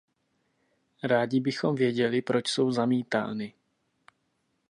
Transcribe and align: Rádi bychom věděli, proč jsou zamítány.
Rádi 1.03 1.39
bychom 1.39 1.75
věděli, 1.75 2.21
proč 2.21 2.47
jsou 2.49 2.71
zamítány. 2.71 3.53